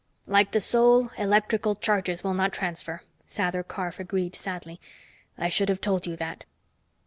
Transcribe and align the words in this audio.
"Like 0.25 0.51
the 0.51 0.59
soul, 0.59 1.11
electrical 1.19 1.75
charges 1.75 2.23
will 2.23 2.33
not 2.33 2.51
transfer," 2.53 3.03
Sather 3.27 3.61
Karf 3.61 3.99
agreed 3.99 4.35
sadly. 4.35 4.81
"I 5.37 5.47
should 5.47 5.69
have 5.69 5.79
told 5.79 6.07
you 6.07 6.15
that." 6.15 6.43